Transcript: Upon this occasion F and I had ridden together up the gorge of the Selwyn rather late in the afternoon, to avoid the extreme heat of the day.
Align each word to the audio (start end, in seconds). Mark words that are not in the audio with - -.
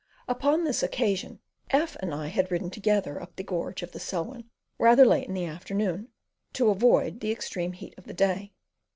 Upon 0.27 0.63
this 0.63 0.81
occasion 0.81 1.41
F 1.69 1.95
and 1.99 2.11
I 2.11 2.25
had 2.29 2.49
ridden 2.49 2.71
together 2.71 3.21
up 3.21 3.35
the 3.35 3.43
gorge 3.43 3.83
of 3.83 3.91
the 3.91 3.99
Selwyn 3.99 4.49
rather 4.79 5.05
late 5.05 5.27
in 5.27 5.35
the 5.35 5.45
afternoon, 5.45 6.07
to 6.53 6.69
avoid 6.71 7.19
the 7.19 7.29
extreme 7.31 7.73
heat 7.73 7.93
of 7.99 8.05
the 8.05 8.13
day. 8.15 8.51